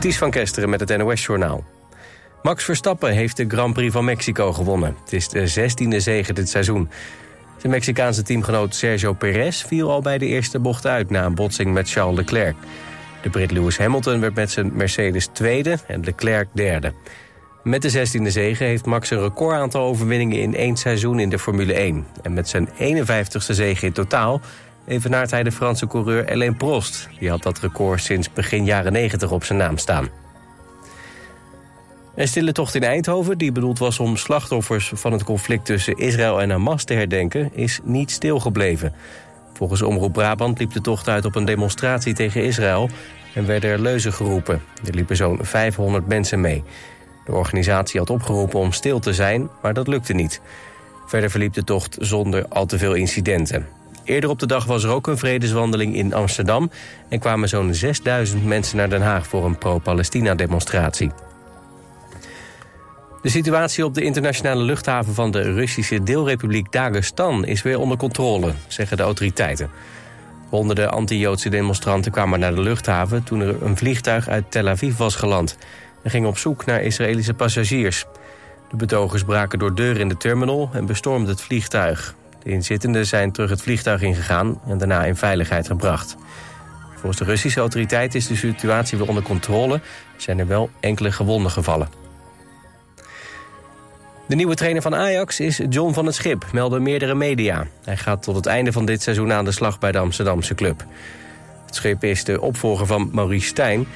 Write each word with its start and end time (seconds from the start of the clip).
Ties 0.00 0.18
van 0.18 0.30
Kesteren 0.30 0.70
met 0.70 0.80
het 0.80 0.98
NOS-journaal. 0.98 1.64
Max 2.42 2.64
Verstappen 2.64 3.12
heeft 3.12 3.36
de 3.36 3.44
Grand 3.48 3.74
Prix 3.74 3.92
van 3.92 4.04
Mexico 4.04 4.52
gewonnen. 4.52 4.96
Het 5.04 5.12
is 5.12 5.28
de 5.28 5.50
16e 5.50 5.96
zege 5.96 6.32
dit 6.32 6.48
seizoen. 6.48 6.90
Zijn 7.56 7.72
Mexicaanse 7.72 8.22
teamgenoot 8.22 8.74
Sergio 8.74 9.12
Perez 9.12 9.64
viel 9.64 9.90
al 9.90 10.00
bij 10.00 10.18
de 10.18 10.26
eerste 10.26 10.58
bocht 10.58 10.86
uit... 10.86 11.10
na 11.10 11.24
een 11.24 11.34
botsing 11.34 11.72
met 11.72 11.90
Charles 11.90 12.16
Leclerc. 12.16 12.54
De 13.22 13.30
Brit 13.30 13.50
Lewis 13.50 13.78
Hamilton 13.78 14.20
werd 14.20 14.34
met 14.34 14.50
zijn 14.50 14.76
Mercedes 14.76 15.26
tweede 15.26 15.78
en 15.86 16.04
Leclerc 16.04 16.48
derde. 16.52 16.92
Met 17.62 17.82
de 17.82 18.18
16e 18.18 18.26
zege 18.26 18.64
heeft 18.64 18.86
Max 18.86 19.10
een 19.10 19.22
recordaantal 19.22 19.82
overwinningen 19.82 20.40
in 20.40 20.54
één 20.54 20.76
seizoen 20.76 21.18
in 21.18 21.28
de 21.28 21.38
Formule 21.38 21.72
1. 21.72 22.06
En 22.22 22.32
met 22.32 22.48
zijn 22.48 22.68
51ste 22.68 23.54
zege 23.54 23.86
in 23.86 23.92
totaal 23.92 24.40
evenaart 24.86 25.30
hij 25.30 25.42
de 25.42 25.52
Franse 25.52 25.86
coureur 25.86 26.30
Alain 26.30 26.56
Prost. 26.56 27.08
Die 27.18 27.30
had 27.30 27.42
dat 27.42 27.58
record 27.58 28.02
sinds 28.02 28.32
begin 28.32 28.64
jaren 28.64 28.92
90 28.92 29.30
op 29.30 29.44
zijn 29.44 29.58
naam 29.58 29.78
staan. 29.78 30.08
Een 32.14 32.28
stille 32.28 32.52
tocht 32.52 32.74
in 32.74 32.82
Eindhoven, 32.82 33.38
die 33.38 33.52
bedoeld 33.52 33.78
was 33.78 33.98
om 33.98 34.16
slachtoffers 34.16 34.92
van 34.94 35.12
het 35.12 35.24
conflict 35.24 35.64
tussen 35.64 35.96
Israël 35.96 36.40
en 36.40 36.50
Hamas 36.50 36.84
te 36.84 36.94
herdenken, 36.94 37.50
is 37.54 37.80
niet 37.82 38.10
stilgebleven. 38.10 38.94
Volgens 39.52 39.82
Omroep 39.82 40.12
Brabant 40.12 40.58
liep 40.58 40.72
de 40.72 40.80
tocht 40.80 41.08
uit 41.08 41.24
op 41.24 41.34
een 41.34 41.44
demonstratie 41.44 42.14
tegen 42.14 42.44
Israël 42.44 42.88
en 43.34 43.46
werden 43.46 43.70
er 43.70 43.80
leuzen 43.80 44.12
geroepen. 44.12 44.62
Er 44.86 44.94
liepen 44.94 45.16
zo'n 45.16 45.38
500 45.42 46.06
mensen 46.06 46.40
mee. 46.40 46.64
De 47.24 47.32
organisatie 47.32 47.98
had 47.98 48.10
opgeroepen 48.10 48.58
om 48.58 48.72
stil 48.72 48.98
te 48.98 49.14
zijn, 49.14 49.48
maar 49.62 49.74
dat 49.74 49.88
lukte 49.88 50.12
niet. 50.12 50.40
Verder 51.06 51.30
verliep 51.30 51.52
de 51.52 51.64
tocht 51.64 51.96
zonder 52.00 52.46
al 52.48 52.66
te 52.66 52.78
veel 52.78 52.94
incidenten. 52.94 53.66
Eerder 54.10 54.30
op 54.30 54.38
de 54.38 54.46
dag 54.46 54.64
was 54.64 54.84
er 54.84 54.90
ook 54.90 55.06
een 55.06 55.18
vredeswandeling 55.18 55.94
in 55.94 56.14
Amsterdam... 56.14 56.70
en 57.08 57.18
kwamen 57.18 57.48
zo'n 57.48 57.74
6000 57.74 58.44
mensen 58.44 58.76
naar 58.76 58.88
Den 58.90 59.02
Haag 59.02 59.26
voor 59.26 59.44
een 59.44 59.58
pro-Palestina-demonstratie. 59.58 61.10
De 63.22 63.28
situatie 63.28 63.84
op 63.84 63.94
de 63.94 64.02
internationale 64.02 64.62
luchthaven 64.62 65.14
van 65.14 65.30
de 65.30 65.42
Russische 65.52 66.02
deelrepubliek 66.02 66.72
Dagestan 66.72 67.44
is 67.44 67.62
weer 67.62 67.78
onder 67.78 67.96
controle, 67.96 68.52
zeggen 68.66 68.96
de 68.96 69.02
autoriteiten. 69.02 69.70
Honderden 70.48 70.90
anti-Joodse 70.90 71.48
demonstranten 71.48 72.12
kwamen 72.12 72.40
naar 72.40 72.54
de 72.54 72.60
luchthaven 72.60 73.22
toen 73.24 73.40
er 73.40 73.62
een 73.62 73.76
vliegtuig 73.76 74.28
uit 74.28 74.50
Tel 74.50 74.68
Aviv 74.68 74.96
was 74.96 75.14
geland 75.14 75.56
en 76.02 76.10
gingen 76.10 76.28
op 76.28 76.38
zoek 76.38 76.64
naar 76.64 76.82
Israëlische 76.82 77.34
passagiers. 77.34 78.06
De 78.70 78.76
betogers 78.76 79.24
braken 79.24 79.58
door 79.58 79.74
deuren 79.74 80.00
in 80.00 80.08
de 80.08 80.16
terminal 80.16 80.70
en 80.72 80.86
bestormden 80.86 81.28
het 81.28 81.40
vliegtuig. 81.40 82.14
De 82.42 82.50
inzittenden 82.50 83.06
zijn 83.06 83.32
terug 83.32 83.50
het 83.50 83.62
vliegtuig 83.62 84.02
ingegaan 84.02 84.60
en 84.66 84.78
daarna 84.78 85.04
in 85.04 85.16
veiligheid 85.16 85.66
gebracht. 85.66 86.16
Volgens 86.92 87.18
de 87.18 87.24
Russische 87.24 87.60
autoriteiten 87.60 88.18
is 88.18 88.26
de 88.26 88.36
situatie 88.36 88.98
weer 88.98 89.08
onder 89.08 89.22
controle. 89.22 89.80
zijn 90.16 90.38
er 90.38 90.46
wel 90.46 90.70
enkele 90.80 91.12
gewonden 91.12 91.50
gevallen. 91.50 91.88
De 94.26 94.36
nieuwe 94.36 94.54
trainer 94.54 94.82
van 94.82 94.94
Ajax 94.94 95.40
is 95.40 95.60
John 95.68 95.92
van 95.92 96.06
het 96.06 96.14
Schip, 96.14 96.46
melden 96.52 96.82
meerdere 96.82 97.14
media. 97.14 97.66
Hij 97.84 97.96
gaat 97.96 98.22
tot 98.22 98.36
het 98.36 98.46
einde 98.46 98.72
van 98.72 98.84
dit 98.84 99.02
seizoen 99.02 99.32
aan 99.32 99.44
de 99.44 99.52
slag 99.52 99.78
bij 99.78 99.92
de 99.92 99.98
Amsterdamse 99.98 100.54
club. 100.54 100.84
Het 101.66 101.74
Schip 101.74 102.04
is 102.04 102.24
de 102.24 102.40
opvolger 102.40 102.86
van 102.86 103.10
Maurice 103.12 103.46
Stijn. 103.46 103.86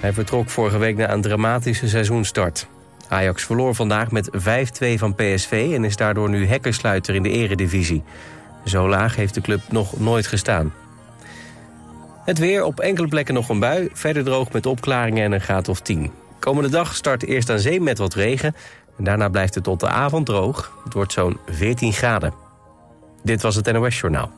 Hij 0.00 0.12
vertrok 0.12 0.50
vorige 0.50 0.78
week 0.78 0.96
na 0.96 1.12
een 1.12 1.20
dramatische 1.20 1.88
seizoenstart. 1.88 2.66
Ajax 3.08 3.44
verloor 3.44 3.74
vandaag 3.74 4.10
met 4.10 4.30
5-2 4.32 4.38
van 4.94 5.14
PSV 5.14 5.70
en 5.74 5.84
is 5.84 5.96
daardoor 5.96 6.28
nu 6.28 6.46
hekkersluiter 6.46 7.14
in 7.14 7.22
de 7.22 7.30
eredivisie. 7.30 8.02
Zo 8.64 8.88
laag 8.88 9.16
heeft 9.16 9.34
de 9.34 9.40
club 9.40 9.60
nog 9.68 10.00
nooit 10.00 10.26
gestaan. 10.26 10.72
Het 12.24 12.38
weer, 12.38 12.64
op 12.64 12.80
enkele 12.80 13.08
plekken 13.08 13.34
nog 13.34 13.48
een 13.48 13.60
bui, 13.60 13.88
verder 13.92 14.24
droog 14.24 14.52
met 14.52 14.66
opklaringen 14.66 15.24
en 15.24 15.32
een 15.32 15.40
graad 15.40 15.68
of 15.68 15.80
10. 15.80 16.10
Komende 16.38 16.68
dag 16.68 16.94
start 16.94 17.24
eerst 17.24 17.50
aan 17.50 17.58
zee 17.58 17.80
met 17.80 17.98
wat 17.98 18.14
regen... 18.14 18.54
en 18.98 19.04
daarna 19.04 19.28
blijft 19.28 19.54
het 19.54 19.64
tot 19.64 19.80
de 19.80 19.88
avond 19.88 20.26
droog. 20.26 20.78
Het 20.84 20.92
wordt 20.92 21.12
zo'n 21.12 21.38
14 21.46 21.92
graden. 21.92 22.34
Dit 23.22 23.42
was 23.42 23.54
het 23.54 23.72
NOS 23.72 24.00
Journaal. 24.00 24.30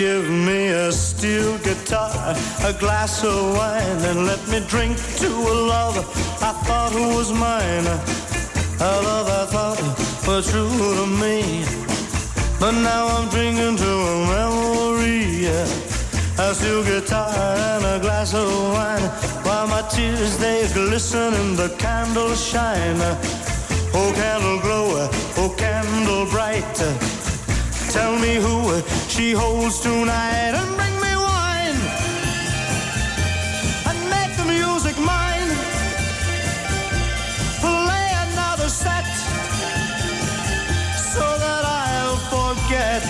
Give 0.00 0.30
me 0.30 0.68
a 0.68 0.90
steel 0.90 1.58
guitar, 1.58 2.34
a 2.64 2.72
glass 2.72 3.22
of 3.22 3.54
wine, 3.54 4.00
and 4.08 4.24
let 4.24 4.40
me 4.48 4.58
drink 4.66 4.96
to 5.18 5.28
a 5.28 5.56
love 5.74 5.94
I 6.40 6.52
thought 6.64 6.94
was 6.94 7.30
mine. 7.34 7.86
A 8.80 8.92
love 9.08 9.28
I 9.28 9.44
thought 9.52 9.78
was 10.26 10.50
true 10.50 10.94
to 11.00 11.06
me. 11.22 11.66
But 12.58 12.74
now 12.80 13.08
I'm 13.14 13.28
drinking 13.28 13.76
to 13.76 13.92
a 14.12 14.16
memory. 14.36 15.44
A 16.44 16.54
steel 16.54 16.82
guitar 16.82 17.28
and 17.72 17.84
a 17.84 17.98
glass 18.00 18.32
of 18.32 18.48
wine, 18.72 19.06
while 19.44 19.66
my 19.66 19.82
tears 19.90 20.38
they 20.38 20.66
glisten 20.72 21.34
in 21.34 21.56
the 21.56 21.68
candle 21.78 22.34
shine. 22.34 23.02
Oh, 23.92 24.10
candle 24.16 24.60
glow, 24.60 25.10
oh, 25.36 25.54
candle. 25.58 25.79
Tell 27.90 28.16
me 28.16 28.36
who 28.36 28.80
she 29.08 29.32
holds 29.32 29.80
tonight 29.80 30.54
and 30.54 30.76
bring 30.76 30.94
me 31.00 31.12
wine 31.16 31.80
and 33.88 33.98
make 34.14 34.32
the 34.36 34.44
music 34.44 34.96
mine. 34.98 35.50
Play 37.58 38.08
another 38.28 38.68
set 38.68 39.06
so 41.12 41.26
that 41.42 41.64
I'll 41.64 42.20
forget. 42.30 43.02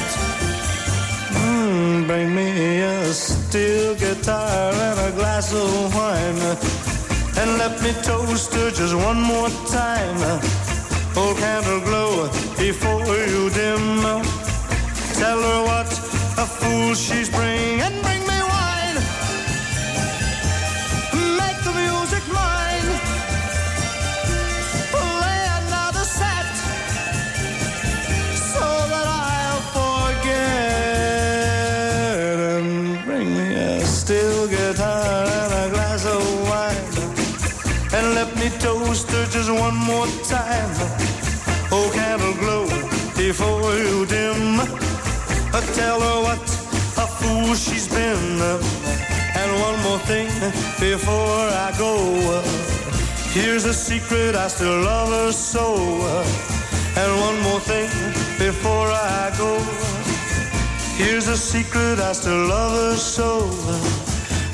Mm, 1.44 2.06
bring 2.06 2.34
me 2.34 2.80
a 2.80 3.12
steel 3.12 3.94
guitar 3.96 4.72
and 4.72 5.00
a 5.00 5.12
glass 5.14 5.52
of 5.52 5.94
wine 5.94 6.56
and 7.36 7.58
let 7.58 7.82
me 7.82 7.92
toast 8.02 8.54
her 8.54 8.70
just 8.70 8.94
one 8.94 9.20
more 9.20 9.50
time. 9.68 10.40
Oh, 11.16 11.34
candle 11.38 11.80
glow 11.80 12.30
before 12.56 13.14
you 13.26 13.50
dim. 13.50 14.29
Tell 15.20 15.42
her 15.42 15.62
what 15.64 15.86
a 16.38 16.46
fool 16.46 16.94
she's 16.94 17.28
bringing 17.28 17.89
tell 45.74 46.00
her 46.00 46.22
what 46.22 46.42
a 46.98 47.06
fool 47.06 47.54
she's 47.54 47.88
been. 47.88 48.40
And 49.40 49.50
one 49.60 49.78
more 49.82 49.98
thing 50.00 50.28
before 50.78 51.46
I 51.66 51.72
go. 51.78 51.94
Here's 53.32 53.64
a 53.64 53.72
secret, 53.74 54.34
I 54.34 54.48
still 54.48 54.82
love 54.82 55.10
her 55.10 55.32
so. 55.32 55.76
And 56.96 57.20
one 57.20 57.40
more 57.42 57.60
thing 57.60 57.88
before 58.38 58.88
I 58.88 59.32
go. 59.38 59.58
Here's 60.96 61.28
a 61.28 61.36
secret, 61.36 61.98
I 62.00 62.12
still 62.12 62.46
love 62.46 62.72
her 62.72 62.96
so. 62.96 63.44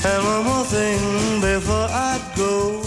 And 0.04 0.24
one 0.24 0.44
more 0.44 0.64
thing 0.64 1.40
before 1.40 1.88
I 1.90 2.20
go. 2.36 2.85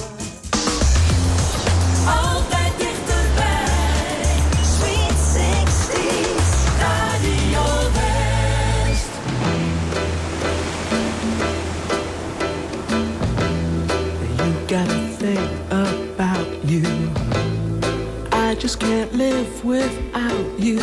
Can't 18.90 19.14
live 19.14 19.64
without 19.64 20.60
you. 20.60 20.82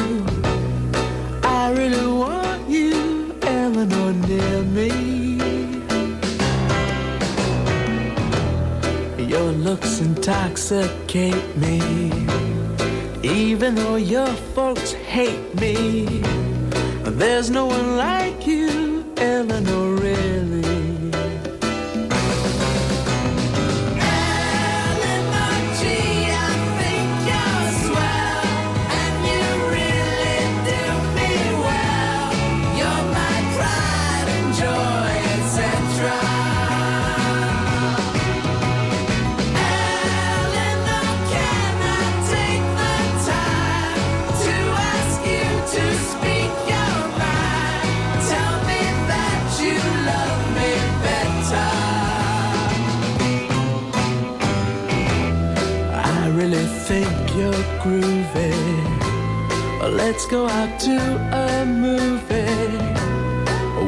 I 1.43 1.73
really 1.73 2.06
want 2.06 2.69
you, 2.70 3.35
Eleanor, 3.43 4.12
near 4.29 4.62
me. 4.79 4.91
Your 9.32 9.50
looks 9.50 10.00
intoxicate 10.00 11.56
me, 11.56 11.81
even 13.25 13.75
though 13.75 13.97
your 13.97 14.32
folks 14.55 14.93
hate 14.93 15.49
me. 15.61 16.23
There's 17.02 17.50
no 17.50 17.67
one 17.67 17.97
like 17.97 18.47
you, 18.47 19.05
Eleanor, 19.17 19.96
Let's 60.06 60.25
go 60.26 60.47
out 60.47 60.79
to 60.82 60.99
a 61.32 61.67
movie. 61.67 62.79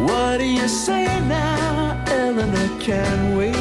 What 0.03 0.39
do 0.39 0.47
you 0.47 0.67
say 0.67 1.05
now, 1.29 2.03
Eleanor? 2.09 2.81
Can 2.81 3.37
we? 3.37 3.53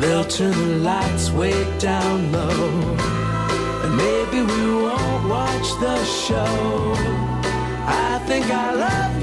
They'll 0.00 0.24
turn 0.24 0.50
the 0.50 0.78
lights 0.82 1.30
way 1.30 1.54
down 1.78 2.32
low. 2.32 2.96
And 3.84 3.96
maybe 3.96 4.42
we 4.42 4.74
won't 4.74 5.28
watch 5.28 5.68
the 5.78 6.04
show. 6.04 6.94
I 7.86 8.20
think 8.26 8.46
I 8.46 8.74
love 8.74 9.15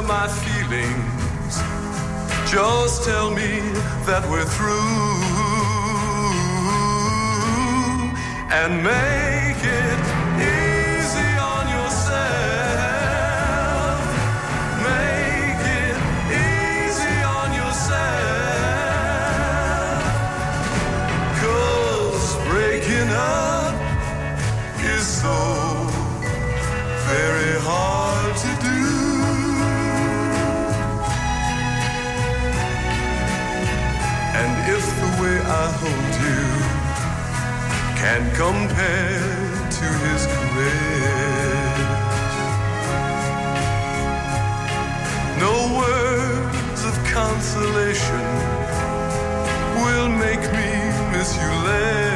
to 0.00 0.04
spare 0.04 0.08
my 0.08 0.28
feelings. 0.28 1.58
Just 2.50 3.04
tell 3.04 3.30
me 3.30 3.60
that 4.06 4.26
we're 4.30 4.44
through 4.44 4.74
and 8.50 8.82
make 8.82 9.27
can 38.38 38.68
compare 38.68 39.68
to 39.70 39.84
his 40.06 40.26
caress, 40.26 41.78
no 45.40 45.54
words 45.78 46.84
of 46.84 46.94
consolation 47.12 48.26
will 49.84 50.08
make 50.08 50.44
me 50.52 50.70
miss 51.12 51.34
you 51.36 51.50
less, 51.66 52.07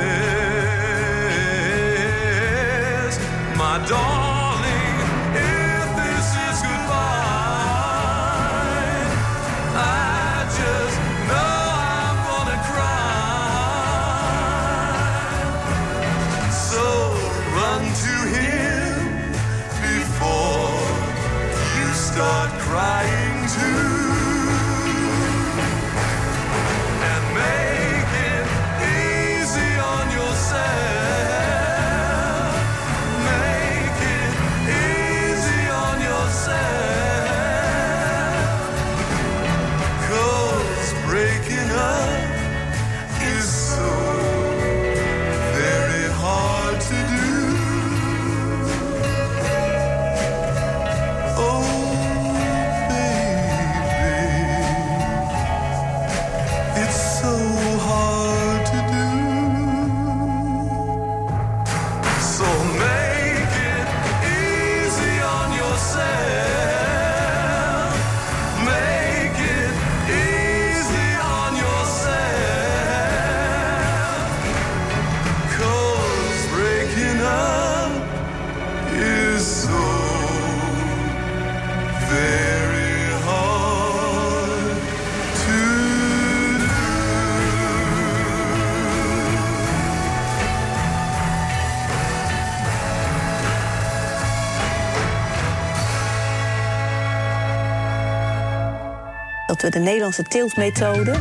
de 99.70 99.78
Nederlandse 99.78 100.22
teeltmethode 100.22 101.14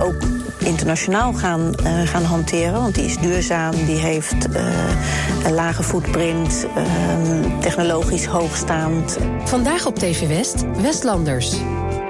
ook 0.00 0.22
internationaal 0.58 1.32
gaan, 1.32 1.74
eh, 1.74 2.00
gaan 2.00 2.24
hanteren. 2.24 2.72
Want 2.72 2.94
die 2.94 3.04
is 3.04 3.18
duurzaam, 3.18 3.84
die 3.86 3.96
heeft 3.96 4.52
eh, 4.52 4.64
een 5.44 5.54
lage 5.54 5.82
footprint, 5.82 6.66
eh, 6.74 6.84
technologisch 7.60 8.24
hoogstaand. 8.24 9.18
Vandaag 9.44 9.86
op 9.86 9.98
TV 9.98 10.28
West, 10.28 10.64
Westlanders. 10.82 11.56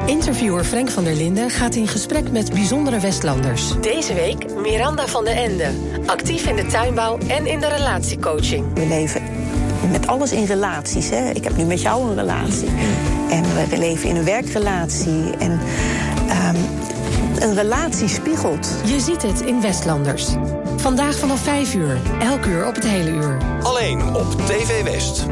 Interviewer 0.07 0.65
Frank 0.65 0.91
van 0.91 1.05
der 1.05 1.15
Linden 1.15 1.51
gaat 1.51 1.75
in 1.75 1.89
gesprek 1.89 2.31
met 2.31 2.53
bijzondere 2.53 3.01
Westlanders. 3.01 3.81
Deze 3.81 4.15
week 4.15 4.55
Miranda 4.55 5.07
van 5.07 5.25
den 5.25 5.37
Ende. 5.37 5.71
Actief 6.07 6.47
in 6.47 6.57
de 6.57 6.67
tuinbouw 6.67 7.19
en 7.29 7.47
in 7.47 7.61
de 7.61 7.69
relatiecoaching. 7.69 8.67
We 8.75 8.87
leven 8.87 9.42
met 9.91 10.07
alles 10.07 10.33
in 10.33 10.45
relaties. 10.45 11.11
Hè? 11.11 11.31
Ik 11.31 11.45
heb 11.45 11.57
nu 11.57 11.65
met 11.65 11.83
jou 11.83 12.09
een 12.09 12.15
relatie. 12.15 12.69
En 13.31 13.43
we, 13.43 13.67
we 13.69 13.79
leven 13.79 14.09
in 14.09 14.17
een 14.17 14.25
werkrelatie. 14.25 15.37
En 15.39 15.61
ehm, 16.29 16.57
een 17.39 17.55
relatie 17.55 18.09
spiegelt. 18.09 18.69
Je 18.85 19.01
ziet 19.01 19.23
het 19.23 19.41
in 19.41 19.61
Westlanders. 19.61 20.29
Vandaag 20.77 21.15
vanaf 21.19 21.41
5 21.41 21.75
uur, 21.75 21.97
elk 22.21 22.45
uur 22.45 22.67
op 22.67 22.75
het 22.75 22.87
hele 22.87 23.11
uur. 23.11 23.37
Alleen 23.63 24.15
op 24.15 24.47
TV 24.47 24.83
West. 24.83 25.27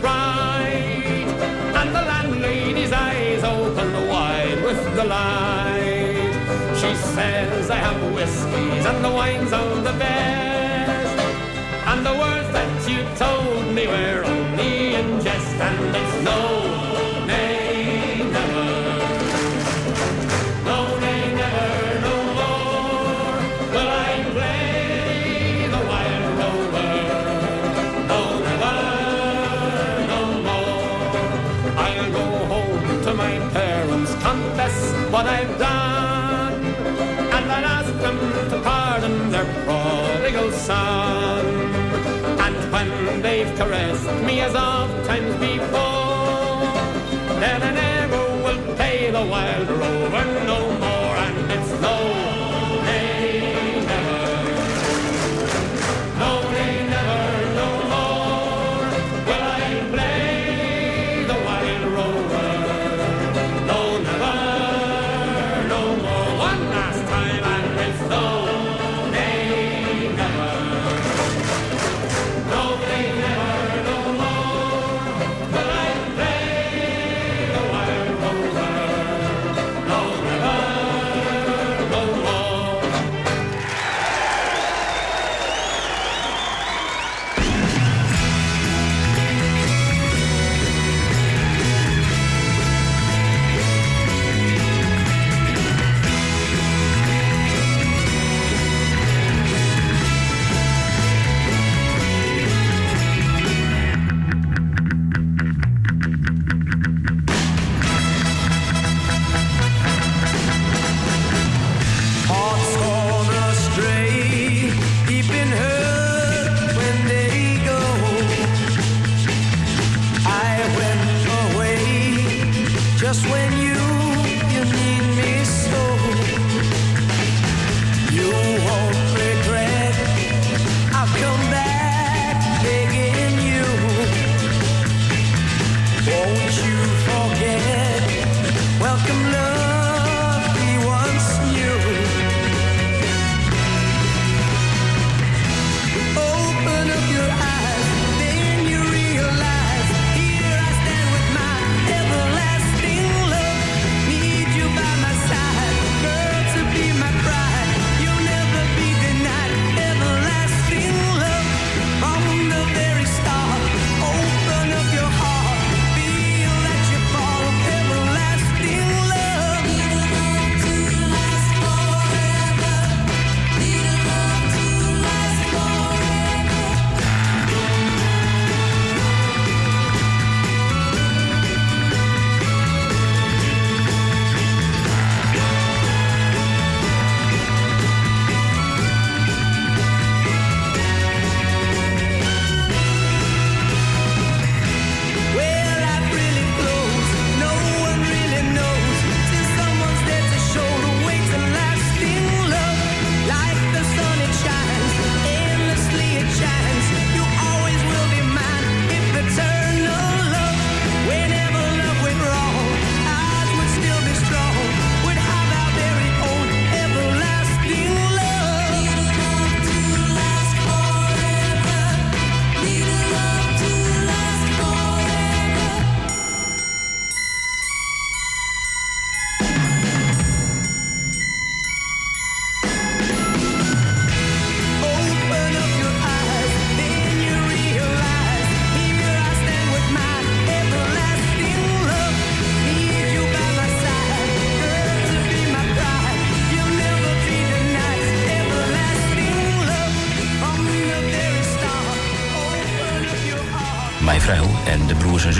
bright, 0.00 1.26
and 1.78 1.88
the 1.96 2.02
landlady's 2.02 2.92
eyes 2.92 3.42
open 3.44 4.08
wide 4.08 4.62
with 4.62 4.80
delight. 4.94 6.32
She 6.80 6.94
says, 6.94 7.70
I 7.70 7.76
have 7.76 8.14
whiskies 8.14 8.84
and 8.86 9.04
the 9.04 9.10
wines 9.10 9.52
are 9.52 9.76
the 9.76 9.96
best, 9.98 11.18
and 11.90 12.06
the 12.06 12.12
words 12.12 12.50
that 12.52 12.88
you 12.88 13.00
told 13.16 13.74
me 13.74 13.86
were 13.86 14.24
only 14.24 14.94
in 14.94 15.20
jest, 15.22 15.56
and 15.68 15.96
it's 15.96 16.24
no 16.24 16.83
caressed 43.56 44.22
me 44.24 44.40
as 44.40 44.54
oft 44.54 45.06
times 45.06 45.34
before. 45.36 46.60
Then 47.40 47.62
I 47.62 47.72
never 47.72 48.22
will 48.44 48.76
pay 48.76 49.10
the 49.10 49.24
wild 49.24 49.68
rover 49.68 50.24
no 50.46 50.63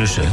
zussen, 0.07 0.33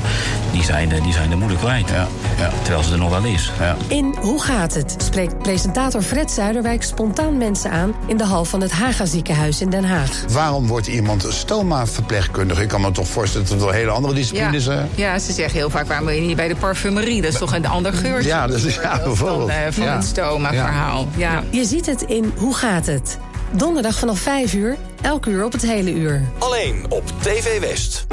die 0.52 0.64
zijn, 0.64 0.92
eh, 0.92 1.04
die 1.04 1.14
zijn 1.14 1.30
de 1.30 1.36
moeder 1.36 1.58
kwijt. 1.58 1.90
Ja, 1.90 2.08
ja. 2.38 2.50
Terwijl 2.62 2.84
ze 2.84 2.92
er 2.92 2.98
nog 2.98 3.10
wel 3.10 3.24
is. 3.24 3.52
Ja. 3.60 3.76
In 3.88 4.16
Hoe 4.20 4.42
gaat 4.42 4.74
het? 4.74 4.96
spreekt 4.98 5.38
presentator 5.38 6.02
Fred 6.02 6.32
Zuiderwijk 6.32 6.84
spontaan 6.84 7.38
mensen 7.38 7.72
aan 7.72 7.94
in 8.06 8.18
de 8.18 8.24
hal 8.26 8.46
van 8.46 8.62
het 8.62 8.72
Haga 8.72 9.06
ziekenhuis 9.06 9.62
in 9.62 9.70
Den 9.70 9.84
Haag. 9.84 10.10
Waarom 10.32 10.68
wordt 10.68 10.88
iemand 10.88 11.26
stoma-verpleegkundige? 11.30 12.62
Ik 12.62 12.68
kan 12.68 12.82
me 12.82 12.92
toch 12.92 13.08
voorstellen 13.08 13.48
dat 13.48 13.56
er 13.58 13.64
wel 13.64 13.74
hele 13.74 13.92
andere 13.92 14.14
disciplines 14.14 14.64
zijn. 14.64 14.90
ja, 14.96 15.20
ze 15.20 15.32
zeggen 15.34 15.58
heel 15.58 15.70
vaak, 15.70 15.88
waarom 15.88 16.06
wil 16.06 16.16
je 16.16 16.22
niet 16.22 16.36
bij 16.36 16.48
de 16.48 16.56
parfumerie? 16.56 17.22
Dat 17.22 17.32
is 17.34 17.40
toch 17.40 17.54
een 17.56 17.68
ander 17.68 17.94
geurtje? 17.94 18.28
Ja, 18.30 18.48
dat 18.48 18.64
is- 18.64 18.76
ja, 18.76 18.96
dan, 18.96 19.04
bijvoorbeeld. 19.04 19.50
eh, 19.50 19.56
van 19.70 19.84
Ja. 19.84 19.96
het 19.96 20.06
stoma-verhaal. 20.06 21.08
Ja. 21.16 21.44
Je 21.50 21.66
ziet 21.66 21.86
het 21.86 22.02
in 22.02 22.34
Hoe 22.38 22.56
gaat 22.56 22.86
het? 22.86 23.18
Donderdag 23.52 24.00
vanaf 24.00 24.20
5 24.20 24.54
uur, 24.54 24.78
elk 25.02 25.26
uur 25.26 25.46
op 25.46 25.52
het 25.52 25.62
hele 25.62 25.94
uur. 25.94 26.24
Alleen 26.38 26.86
op 26.90 27.04
TV 27.22 27.60
West. 27.60 28.06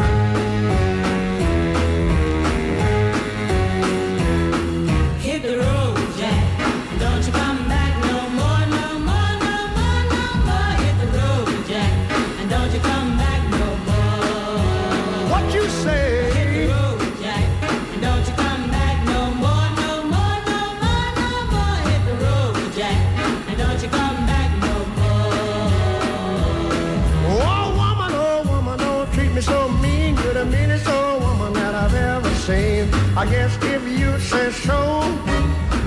I 33.19 33.27
guess 33.29 33.59
if 33.65 33.83
you 33.99 34.17
say 34.21 34.53
so, 34.53 34.77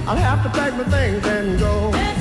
I'll 0.05 0.17
have 0.17 0.43
to 0.43 0.49
pack 0.49 0.73
my 0.73 0.83
things 0.83 1.25
and 1.25 1.57
go. 1.57 2.20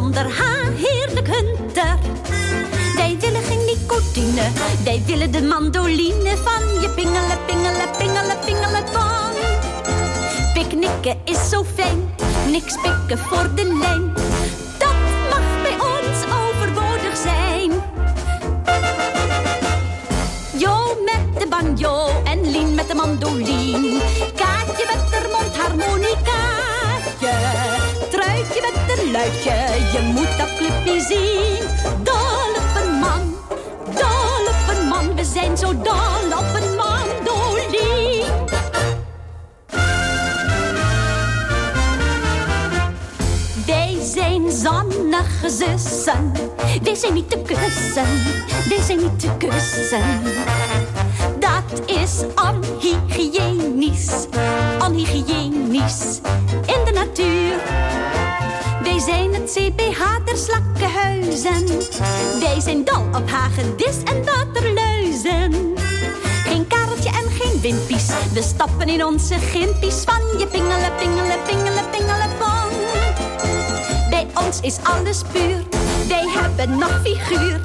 Zonder 0.00 0.30
haar 0.30 0.72
heerlijk 0.76 1.26
hunter. 1.26 1.98
Wij 2.94 3.16
willen 3.20 3.42
geen 3.42 3.64
nicotine, 3.64 4.42
wij 4.84 5.02
willen 5.06 5.30
de 5.30 5.42
mandoline 5.42 6.36
van 6.36 6.80
je 6.80 6.90
pingelen, 6.94 7.38
pingelen, 7.46 7.88
pingelen, 7.98 8.38
pingelen 8.44 8.86
van. 8.92 9.32
Picknicken 10.52 11.20
is 11.24 11.48
zo 11.48 11.64
fijn, 11.74 12.14
niks 12.50 12.74
pikken 12.82 13.18
voor 13.18 13.54
de 13.54 13.64
lijn. 13.64 14.12
Dat 14.78 14.94
mag 15.30 15.62
bij 15.62 15.74
ons 15.74 16.18
overbodig 16.44 17.16
zijn. 17.16 17.70
Jo 20.56 20.96
met 21.04 21.40
de 21.40 21.46
banjo 21.48 22.22
en 22.24 22.50
Lien 22.50 22.74
met 22.74 22.88
de 22.88 22.94
mandoline. 22.94 23.89
Luidje, 29.12 29.52
je 29.92 30.00
moet 30.14 30.38
dat 30.38 30.56
clubje 30.56 31.00
zien. 31.00 31.68
Dol 32.02 32.50
op 32.56 32.82
een 32.82 32.98
man, 32.98 33.34
dol 33.84 34.46
op 34.46 34.76
een 34.76 34.88
man. 34.88 35.14
We 35.14 35.24
zijn 35.24 35.56
zo 35.56 35.66
dol 35.66 36.38
op 36.38 36.54
een 36.54 36.76
mandoline. 36.76 38.24
Wij 43.66 43.98
zijn 44.02 44.50
zonnige 44.50 45.48
zussen. 45.48 46.32
Wij 46.82 46.94
zijn 46.94 47.14
niet 47.14 47.30
te 47.30 47.38
kussen. 47.38 48.06
Wij 48.68 48.82
zijn 48.82 48.98
niet 48.98 49.20
te 49.20 49.30
kussen. 49.38 50.22
Dat 51.38 51.88
is 51.88 52.24
onhygiënisch. 52.34 54.26
Onhygiënisch. 54.78 56.20
Zijn 59.10 59.34
het 59.34 59.50
CPH 59.52 60.24
der 60.24 60.36
slakkenhuizen. 60.36 61.66
Wij 62.40 62.60
zijn 62.60 62.84
dol 62.84 63.02
op 63.20 63.30
hagedis 63.30 64.02
en 64.04 64.24
waterluizen. 64.24 65.74
Geen 66.44 66.66
kareltje 66.66 67.08
en 67.08 67.30
geen 67.30 67.60
wimpies. 67.60 68.06
We 68.32 68.42
stappen 68.42 68.88
in 68.88 69.04
onze 69.04 69.34
gimpies 69.34 70.04
van 70.04 70.38
je 70.38 70.46
pingelen, 70.46 70.94
pingelen, 70.98 71.38
pingelen, 71.46 71.84
pingelen, 71.90 72.30
pong. 72.38 72.72
Bij 74.10 74.26
ons 74.44 74.60
is 74.60 74.76
alles 74.82 75.22
puur. 75.32 75.64
Wij 76.08 76.26
hebben 76.28 76.78
nog 76.78 77.00
figuur. 77.02 77.64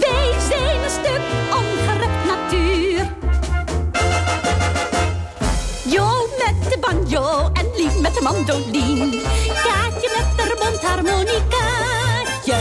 Wij 0.00 0.32
zijn 0.48 0.82
een 0.82 0.90
stuk 0.90 1.20
ongerukt 1.50 2.24
natuur. 2.26 3.12
Jo 5.84 6.26
met 6.38 6.72
de 6.72 6.78
banjo 6.80 7.50
en 7.52 7.66
Lien 7.76 8.00
met 8.00 8.14
de 8.14 8.20
mandoline. 8.22 9.23
Mondharmonicaatje. 10.64 12.60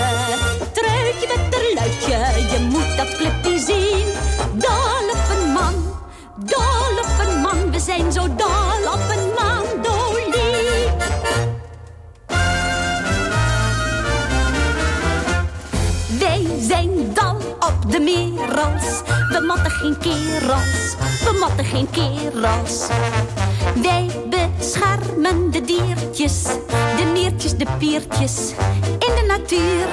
Truitje 0.74 1.28
met 1.28 1.52
de 1.52 1.72
luidje, 1.76 2.18
je 2.52 2.60
moet 2.60 2.98
dat 2.98 3.16
clubje 3.18 3.60
zien. 3.60 4.06
Dol 4.54 5.10
op 5.12 5.30
een 5.38 5.52
man, 5.52 5.74
dol 6.36 6.98
op 6.98 7.28
een 7.28 7.42
man. 7.42 7.72
We 7.72 7.80
zijn 7.80 8.12
zo 8.12 8.22
dol 8.36 8.94
op 8.94 9.10
een 9.10 9.30
mandoline. 9.40 10.92
Wij 16.20 16.46
zijn 16.60 17.14
dal 17.14 17.38
op 17.60 17.92
de 17.92 18.00
merels. 18.00 19.02
We 19.30 19.40
matten 19.48 19.72
geen 19.72 19.98
kerels. 19.98 20.96
We 21.24 21.38
matten 21.40 21.66
geen 21.66 21.90
kerels. 21.90 22.88
Wij 23.82 24.23
beschermen 24.74 25.52
de 25.52 25.62
diertjes. 25.62 26.44
De 26.98 27.12
niertjes, 27.14 27.58
de 27.58 27.66
piertjes. 27.78 28.52
In 28.90 29.16
de 29.16 29.24
natuur. 29.28 29.88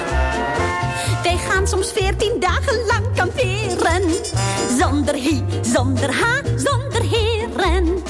Wij 1.22 1.36
gaan 1.36 1.68
soms 1.68 1.92
veertien 1.92 2.40
dagen 2.40 2.86
lang 2.86 3.06
kamperen. 3.14 4.02
Zonder 4.78 5.14
hi, 5.14 5.42
zonder 5.62 6.14
ha, 6.14 6.40
zonder 6.56 7.02
heren. 7.02 8.02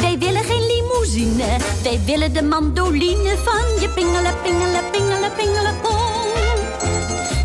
Wij 0.00 0.18
willen 0.18 0.44
geen 0.44 0.66
limousine. 0.66 1.56
Wij 1.82 2.00
willen 2.06 2.32
de 2.32 2.42
mandoline 2.42 3.36
van 3.44 3.80
je 3.80 3.88
pingelen, 3.94 4.34
pingelen, 4.42 4.90
pingelen, 4.90 5.32
pingelen, 5.36 5.74
pong. 5.82 6.30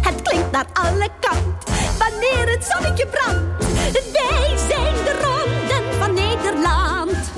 Het 0.02 0.22
klinkt 0.22 0.52
naar 0.52 0.66
alle 0.74 1.10
kanten 1.20 1.74
wanneer 1.98 2.52
het 2.56 2.66
zonnetje 2.76 3.08
brandt. 3.08 3.66
Wij 4.12 4.58
zijn 4.68 4.96
de 5.04 5.22
ronden 5.24 6.00
van 6.00 6.14
Nederland. 6.14 7.35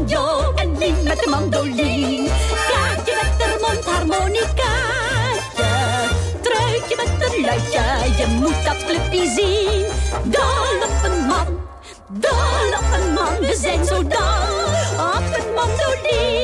Banjo 0.00 0.52
en 0.56 0.78
Lien 0.78 1.02
met 1.02 1.18
de 1.18 1.26
mandoline. 1.30 2.28
Kaatje 2.68 3.14
met 3.22 3.38
de 3.38 3.58
mondharmonicaatje. 3.60 5.68
Truitje 6.40 6.96
met 6.96 7.30
een 7.30 7.44
luidje, 7.44 7.82
je 8.16 8.26
moet 8.26 8.64
dat 8.64 8.84
clubje 8.84 9.26
zien. 9.36 9.86
Dol 10.24 10.82
op 10.82 11.04
een 11.04 11.26
man, 11.26 11.46
dol 12.08 12.78
op 12.78 12.92
een 12.92 13.12
man. 13.12 13.38
We 13.40 13.56
zijn 13.60 13.84
zo 13.84 14.02
dol 14.02 14.64
op 15.16 15.24
een 15.38 15.54
mandoline. 15.54 16.38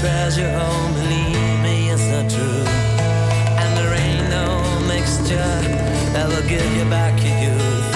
Treasure 0.00 0.50
home, 0.58 0.94
believe 0.94 1.60
me, 1.60 1.90
it's 1.90 2.06
not 2.08 2.26
true. 2.30 2.64
And 3.60 3.70
there 3.76 3.92
ain't 3.92 4.28
no 4.30 4.46
mixture 4.88 5.56
that 6.14 6.26
will 6.26 6.46
give 6.48 6.64
you 6.76 6.84
back 6.88 7.12
your 7.22 7.36
youth. 7.44 7.86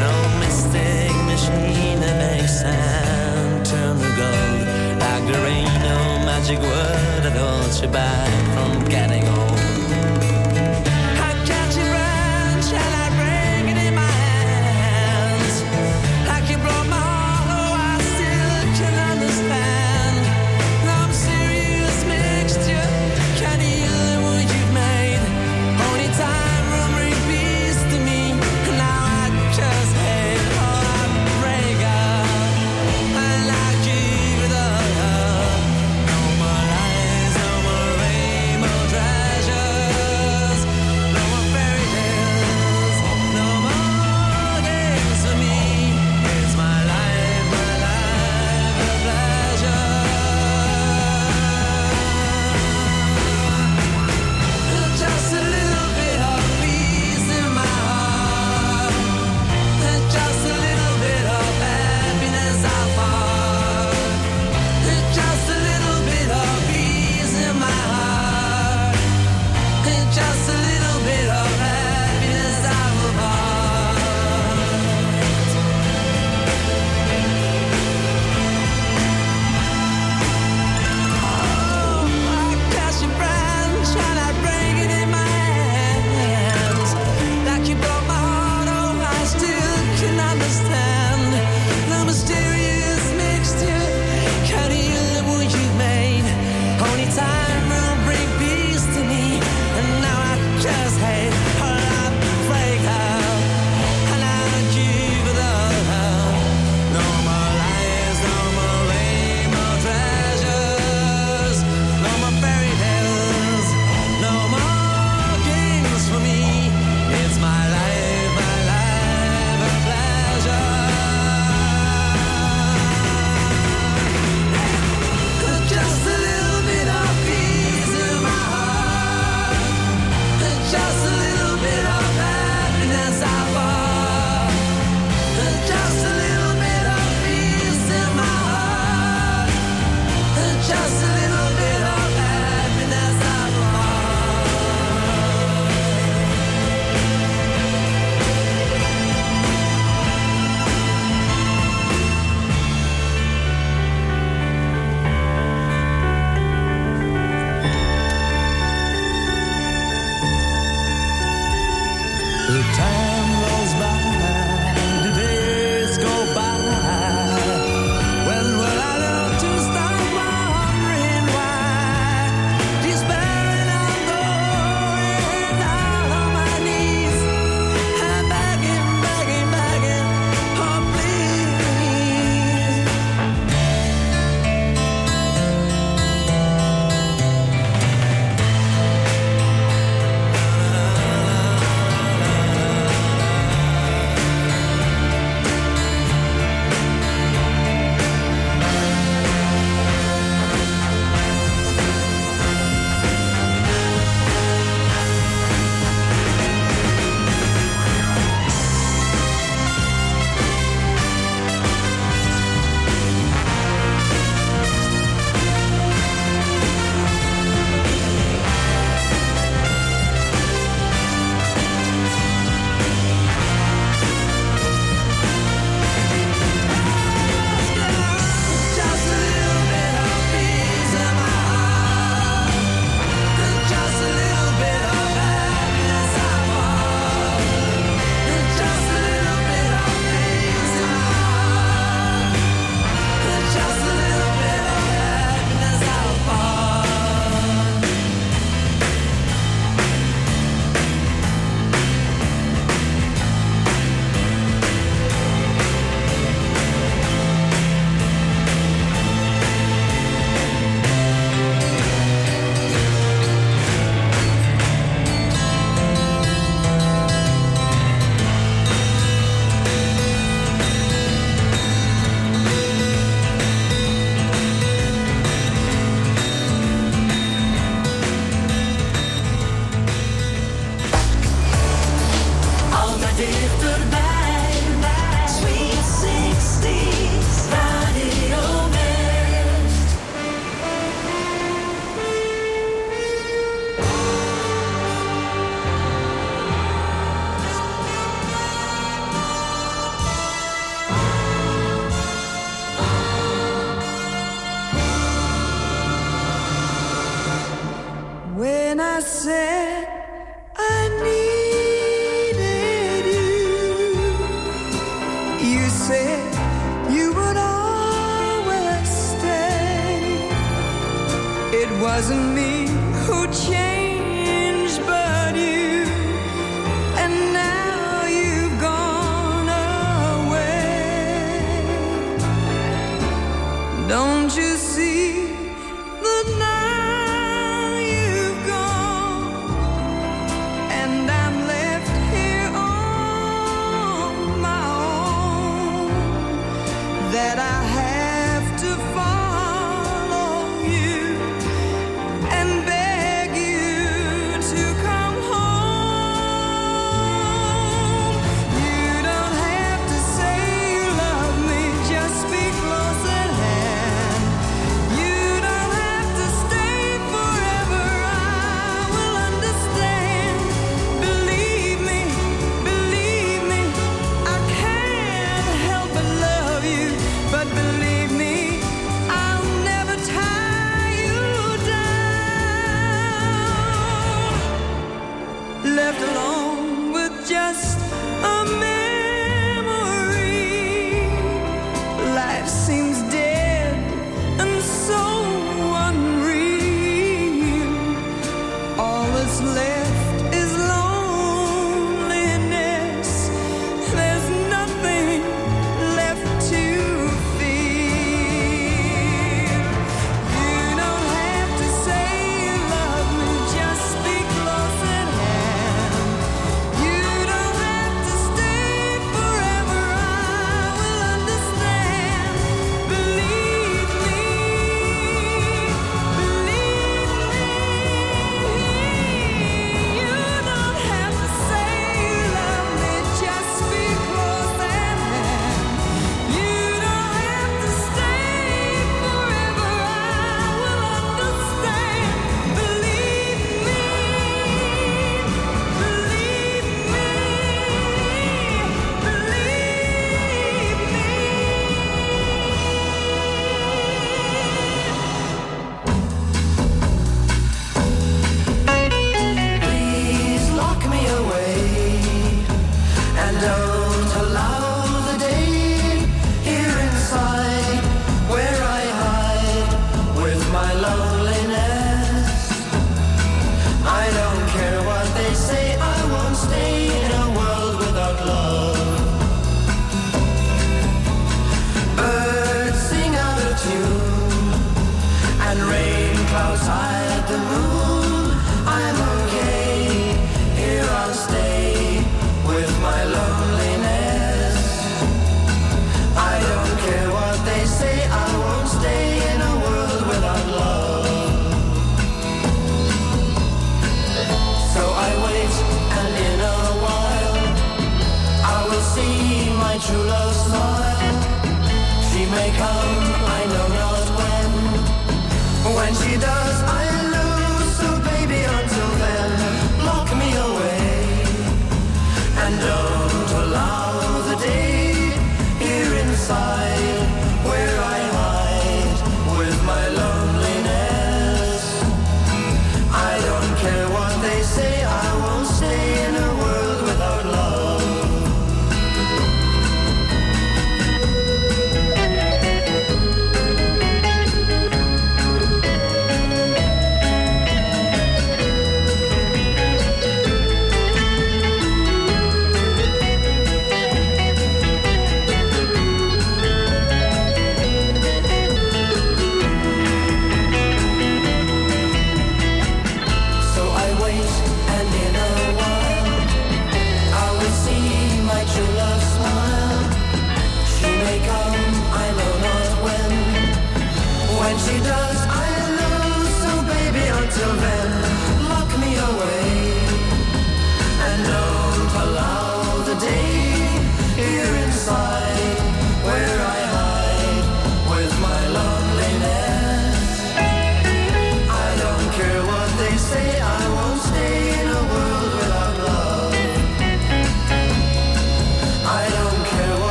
No 0.00 0.14
mystic 0.40 1.12
machine 1.28 2.00
that 2.00 2.16
makes 2.24 2.60
sand 2.60 3.66
turn 3.66 3.98
to 3.98 4.10
gold. 4.20 4.66
Like 5.04 5.24
there 5.30 5.46
ain't 5.56 5.78
no 5.90 5.98
magic 6.24 6.58
word 6.58 7.20
that 7.24 7.36
holds 7.36 7.82
you 7.82 7.88
back 7.88 8.30
from 8.54 8.88
getting 8.88 9.29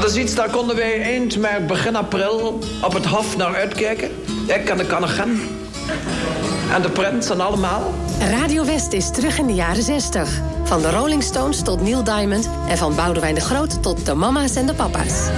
Dat 0.00 0.10
is 0.10 0.16
iets, 0.16 0.34
daar 0.34 0.50
konden 0.50 0.76
wij 0.76 1.02
eind 1.02 1.38
mei, 1.38 1.64
begin 1.64 1.96
april 1.96 2.58
op 2.82 2.92
het 2.92 3.06
Hof 3.06 3.36
naar 3.36 3.54
uitkijken. 3.54 4.10
Ik 4.46 4.68
en 4.68 4.76
de 4.76 4.86
Kannegem. 4.86 5.40
En 6.72 6.82
de 6.82 6.90
prins 6.90 7.30
en 7.30 7.40
allemaal. 7.40 7.94
Radio 8.20 8.64
West 8.64 8.92
is 8.92 9.10
terug 9.10 9.38
in 9.38 9.46
de 9.46 9.54
jaren 9.54 9.82
60. 9.82 10.40
Van 10.64 10.82
de 10.82 10.90
Rolling 10.90 11.22
Stones 11.22 11.62
tot 11.62 11.80
Neil 11.80 12.04
Diamond 12.04 12.50
en 12.68 12.78
van 12.78 12.94
Boudewijn 12.94 13.34
de 13.34 13.40
Groot 13.40 13.82
tot 13.82 14.06
de 14.06 14.14
mama's 14.14 14.56
en 14.56 14.66
de 14.66 14.74
papa's. 14.74 15.28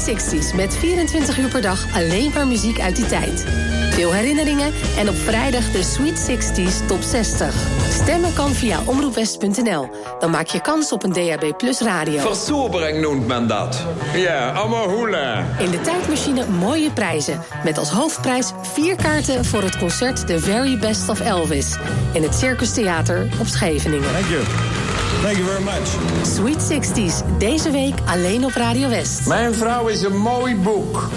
Sweet 0.00 0.34
60s 0.34 0.54
met 0.54 0.76
24 0.76 1.38
uur 1.38 1.48
per 1.48 1.62
dag 1.62 1.94
alleen 1.94 2.30
maar 2.34 2.46
muziek 2.46 2.80
uit 2.80 2.96
die 2.96 3.06
tijd. 3.06 3.44
Veel 3.90 4.12
herinneringen 4.12 4.72
en 4.98 5.08
op 5.08 5.14
vrijdag 5.14 5.70
de 5.70 5.82
Sweet 5.82 6.30
60s 6.30 6.86
top 6.86 7.02
60. 7.02 7.54
Stemmen 7.90 8.32
kan 8.32 8.50
via 8.50 8.80
omroepwest.nl. 8.84 9.90
Dan 10.18 10.30
maak 10.30 10.46
je 10.46 10.60
kans 10.60 10.92
op 10.92 11.02
een 11.02 11.12
DAB 11.12 11.56
Plus 11.56 11.80
radio. 11.80 12.20
Versobering 12.20 13.00
noemt 13.00 13.26
men 13.26 13.46
dat. 13.46 13.84
Ja, 14.14 14.52
allemaal 14.52 14.88
hoela. 14.88 15.44
In 15.58 15.70
de 15.70 15.80
tijdmachine 15.80 16.46
mooie 16.46 16.90
prijzen. 16.90 17.40
Met 17.64 17.78
als 17.78 17.90
hoofdprijs 17.90 18.52
vier 18.62 18.96
kaarten 18.96 19.44
voor 19.44 19.62
het 19.62 19.78
concert 19.78 20.26
The 20.26 20.38
Very 20.38 20.78
Best 20.78 21.08
of 21.08 21.20
Elvis. 21.20 21.76
In 22.12 22.22
het 22.22 22.34
Circus 22.34 22.74
Theater 22.74 23.28
op 23.40 23.46
Scheveningen. 23.46 24.10
Thank 24.10 24.26
you. 24.26 24.89
Thank 25.18 25.36
you 25.36 25.44
very 25.44 25.62
much. 25.62 25.88
Sweet 26.22 26.62
60s, 26.70 27.38
deze 27.38 27.70
week 27.70 27.94
alleen 28.06 28.44
op 28.44 28.52
Radio 28.52 28.88
West. 28.88 29.26
Mijn 29.26 29.54
vrouw 29.54 29.86
is 29.86 30.02
een 30.02 30.16
mooi 30.16 30.56
boek. 30.56 31.08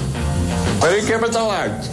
Maar 0.79 0.97
ik 0.97 1.07
heb 1.07 1.21
het 1.21 1.35
al 1.35 1.53
uit. 1.53 1.89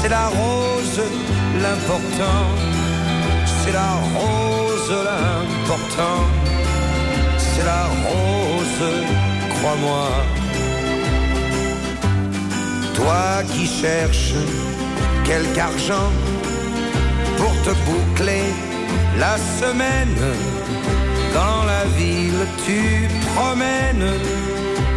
C'est 0.00 0.08
la 0.08 0.26
rose, 0.28 1.02
l'important, 1.62 2.44
c'est 3.60 3.72
la 3.72 3.92
rose, 4.18 4.92
l'important, 5.08 6.20
c'est 7.38 7.64
la 7.64 7.84
rose, 8.06 8.82
crois-moi. 9.54 10.08
Toi 12.94 13.42
qui 13.52 13.66
cherches 13.66 14.34
quelque 15.24 15.58
argent 15.58 16.10
pour 17.36 17.52
te 17.62 17.70
boucler 17.86 18.46
la 19.18 19.36
semaine, 19.60 20.18
dans 21.34 21.64
la 21.72 21.84
ville 21.96 22.46
tu 22.66 23.08
promènes 23.34 24.10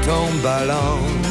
ton 0.06 0.28
ballon. 0.42 1.31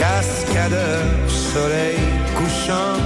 Cascadeur, 0.00 1.04
soleil 1.28 1.98
couchant, 2.36 2.96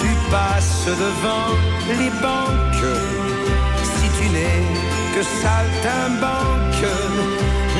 tu 0.00 0.10
passes 0.30 0.86
devant 1.04 1.50
les 1.98 2.10
banques. 2.26 2.94
Si 3.94 4.06
tu 4.18 4.28
n'es 4.34 4.62
que 5.14 5.22
saltimbanque, 5.42 6.92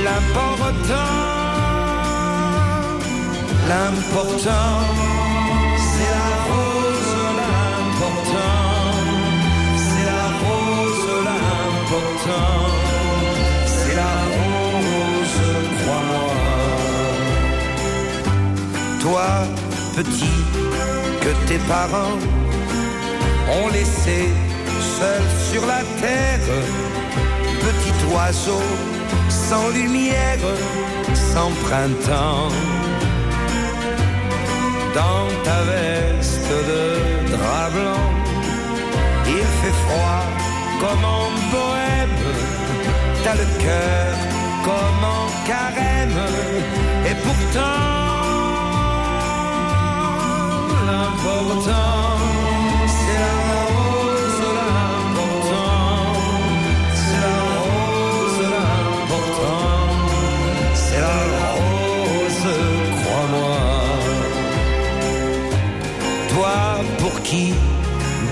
l'important 0.04 1.36
L'important, 3.68 4.78
c'est 5.76 6.10
la 6.18 6.32
rose, 6.48 7.14
l'important, 7.40 8.62
c'est 9.84 10.06
la 10.12 10.26
rose, 10.44 11.08
l'important, 11.28 12.75
Toi, 19.06 19.30
petit, 19.94 20.42
que 21.20 21.32
tes 21.46 21.58
parents 21.68 22.18
ont 23.56 23.68
laissé 23.68 24.30
seul 24.98 25.22
sur 25.48 25.64
la 25.64 25.82
terre, 26.02 26.48
petit 27.60 28.12
oiseau 28.12 28.60
sans 29.28 29.68
lumière, 29.68 30.42
sans 31.14 31.52
printemps. 31.66 32.48
Dans 34.92 35.28
ta 35.44 35.58
veste 35.70 36.50
de 36.70 37.30
drap 37.30 37.70
blanc. 37.76 38.08
Il 39.28 39.46
fait 39.60 39.76
froid 39.86 40.24
comme 40.80 41.04
en 41.04 41.28
bohème, 41.52 42.18
t'as 43.22 43.36
le 43.36 43.46
cœur 43.64 44.14
comme 44.64 45.02
en 45.16 45.26
carême, 45.46 46.22
et 47.08 47.14
pourtant 47.24 48.15
qui, 67.26 67.52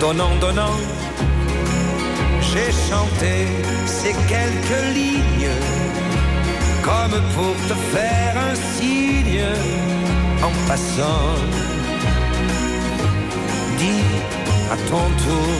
donnant, 0.00 0.36
donnant, 0.40 0.76
j'ai 2.40 2.70
chanté 2.88 3.48
ces 3.86 4.14
quelques 4.32 4.84
lignes, 4.94 5.50
comme 6.82 7.16
pour 7.34 7.54
te 7.68 7.74
faire 7.92 8.34
un 8.50 8.54
signe 8.54 9.44
en 10.42 10.52
passant. 10.68 11.63
À 14.72 14.76
ton 14.90 15.06
tour 15.24 15.54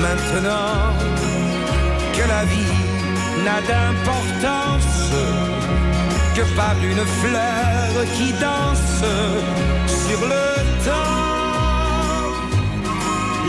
maintenant 0.00 0.94
que 2.14 2.24
la 2.34 2.44
vie 2.44 2.74
n'a 3.44 3.60
d'importance 3.70 5.12
que 6.34 6.42
par 6.56 6.76
une 6.82 7.04
fleur 7.20 8.04
qui 8.16 8.32
danse 8.32 9.02
sur 9.86 10.20
le 10.32 10.46
temps. 10.86 11.28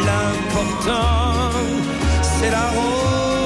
L'important, 0.08 1.52
c'est 2.22 2.52
la 2.58 2.66
rose, 2.76 3.39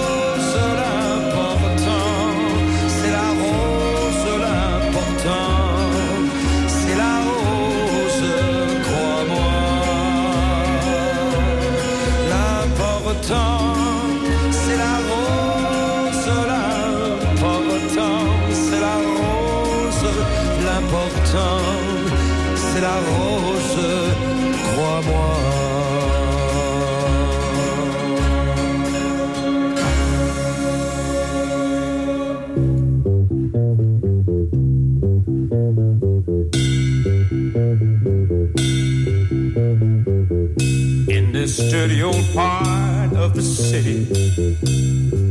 dirty 41.73 42.03
old 42.03 42.33
part 42.33 43.13
of 43.13 43.33
the 43.33 43.41
city 43.41 44.05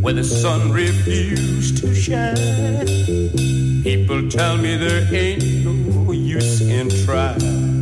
where 0.00 0.12
the 0.12 0.24
sun 0.24 0.72
refused 0.72 1.78
to 1.78 1.94
shine, 1.94 2.86
people 3.82 4.28
tell 4.28 4.56
me 4.56 4.76
there 4.76 5.06
ain't 5.14 5.64
no 5.64 6.12
use 6.12 6.60
in 6.60 6.90
trying. 7.04 7.81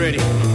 Pretty, 0.00 0.49